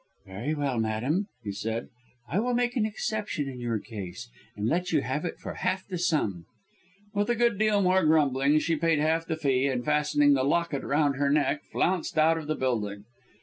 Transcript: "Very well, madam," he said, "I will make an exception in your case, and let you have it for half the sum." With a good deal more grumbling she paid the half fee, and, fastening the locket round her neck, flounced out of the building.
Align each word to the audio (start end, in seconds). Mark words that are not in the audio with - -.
"Very 0.25 0.55
well, 0.55 0.79
madam," 0.79 1.27
he 1.43 1.51
said, 1.51 1.89
"I 2.27 2.39
will 2.39 2.55
make 2.55 2.75
an 2.75 2.87
exception 2.87 3.47
in 3.47 3.59
your 3.59 3.77
case, 3.77 4.31
and 4.57 4.67
let 4.67 4.91
you 4.91 5.01
have 5.01 5.25
it 5.25 5.37
for 5.37 5.53
half 5.53 5.87
the 5.87 5.99
sum." 5.99 6.47
With 7.13 7.29
a 7.29 7.35
good 7.35 7.59
deal 7.59 7.83
more 7.83 8.03
grumbling 8.03 8.57
she 8.57 8.75
paid 8.75 8.97
the 8.97 9.03
half 9.03 9.27
fee, 9.27 9.67
and, 9.67 9.85
fastening 9.85 10.33
the 10.33 10.41
locket 10.43 10.81
round 10.83 11.17
her 11.17 11.29
neck, 11.29 11.65
flounced 11.71 12.17
out 12.17 12.39
of 12.39 12.47
the 12.47 12.55
building. 12.55 13.05